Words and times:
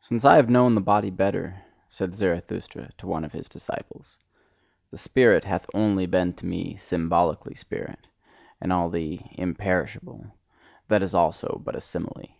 "Since 0.00 0.24
I 0.24 0.34
have 0.34 0.50
known 0.50 0.74
the 0.74 0.80
body 0.80 1.08
better" 1.08 1.62
said 1.88 2.16
Zarathustra 2.16 2.90
to 2.98 3.06
one 3.06 3.24
of 3.24 3.30
his 3.32 3.48
disciples 3.48 4.18
"the 4.90 4.98
spirit 4.98 5.44
hath 5.44 5.66
only 5.72 6.04
been 6.06 6.32
to 6.32 6.46
me 6.46 6.78
symbolically 6.80 7.54
spirit; 7.54 8.08
and 8.60 8.72
all 8.72 8.90
the 8.90 9.20
'imperishable' 9.38 10.34
that 10.88 11.04
is 11.04 11.14
also 11.14 11.60
but 11.64 11.76
a 11.76 11.80
simile." 11.80 12.30